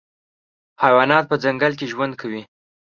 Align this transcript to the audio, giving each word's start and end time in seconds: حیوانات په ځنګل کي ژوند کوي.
حیوانات 0.83 1.25
په 1.27 1.35
ځنګل 1.43 1.73
کي 1.79 1.85
ژوند 1.91 2.13
کوي. 2.21 2.41